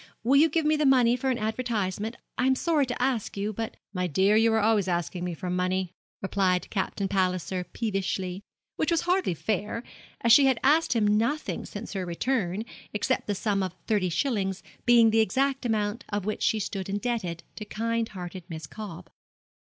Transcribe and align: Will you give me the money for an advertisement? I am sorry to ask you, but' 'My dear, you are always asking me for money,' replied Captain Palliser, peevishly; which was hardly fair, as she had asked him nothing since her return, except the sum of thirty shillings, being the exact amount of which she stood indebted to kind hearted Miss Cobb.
Will 0.23 0.37
you 0.37 0.49
give 0.49 0.65
me 0.65 0.75
the 0.75 0.83
money 0.87 1.15
for 1.15 1.29
an 1.29 1.37
advertisement? 1.37 2.17
I 2.35 2.47
am 2.47 2.55
sorry 2.55 2.87
to 2.87 2.99
ask 2.99 3.37
you, 3.37 3.53
but' 3.53 3.77
'My 3.93 4.07
dear, 4.07 4.35
you 4.35 4.51
are 4.51 4.59
always 4.59 4.87
asking 4.87 5.23
me 5.23 5.35
for 5.35 5.51
money,' 5.51 5.91
replied 6.23 6.71
Captain 6.71 7.07
Palliser, 7.07 7.65
peevishly; 7.65 8.41
which 8.77 8.89
was 8.89 9.01
hardly 9.01 9.35
fair, 9.35 9.83
as 10.21 10.31
she 10.31 10.47
had 10.47 10.59
asked 10.63 10.93
him 10.93 11.05
nothing 11.05 11.65
since 11.67 11.93
her 11.93 12.03
return, 12.03 12.65
except 12.93 13.27
the 13.27 13.35
sum 13.35 13.61
of 13.61 13.75
thirty 13.85 14.09
shillings, 14.09 14.63
being 14.87 15.11
the 15.11 15.19
exact 15.19 15.67
amount 15.67 16.03
of 16.09 16.25
which 16.25 16.41
she 16.41 16.59
stood 16.59 16.89
indebted 16.89 17.43
to 17.55 17.63
kind 17.63 18.09
hearted 18.09 18.43
Miss 18.49 18.65
Cobb. 18.65 19.07